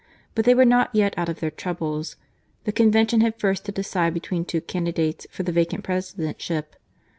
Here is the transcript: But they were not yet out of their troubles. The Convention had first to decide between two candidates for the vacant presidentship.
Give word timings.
But 0.33 0.45
they 0.45 0.55
were 0.55 0.65
not 0.65 0.89
yet 0.95 1.13
out 1.15 1.29
of 1.29 1.41
their 1.41 1.51
troubles. 1.51 2.15
The 2.63 2.71
Convention 2.71 3.21
had 3.21 3.39
first 3.39 3.65
to 3.65 3.71
decide 3.71 4.15
between 4.15 4.45
two 4.45 4.59
candidates 4.61 5.27
for 5.29 5.43
the 5.43 5.51
vacant 5.51 5.83
presidentship. 5.83 6.73